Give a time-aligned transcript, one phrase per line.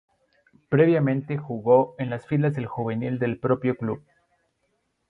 [0.69, 4.01] Previamente jugó en las filas del juvenil del propio club.